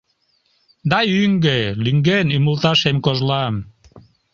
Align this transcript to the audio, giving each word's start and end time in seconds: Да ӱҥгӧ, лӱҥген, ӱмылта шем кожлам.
Да 0.89 0.99
ӱҥгӧ, 1.21 1.57
лӱҥген, 1.83 2.27
ӱмылта 2.35 2.71
шем 2.81 2.97
кожлам. 3.05 3.55